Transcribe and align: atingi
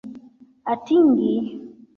atingi 0.73 1.29